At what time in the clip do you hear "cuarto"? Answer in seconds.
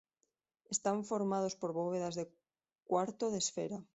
2.89-3.25